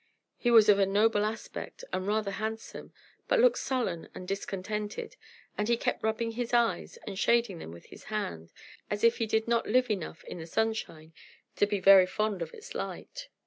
[0.35, 2.91] He was of a noble aspect, and rather handsome,
[3.27, 5.15] but looked sullen and discontented;
[5.59, 8.51] and he kept rubbing his eyes and shading them with his hand,
[8.89, 11.13] as if he did not live enough in the sunshine
[11.55, 13.29] to be very fond of its light.